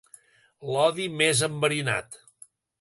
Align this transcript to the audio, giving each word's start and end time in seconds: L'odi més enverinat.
L'odi 0.69 1.05
més 1.19 1.45
enverinat. 1.51 2.21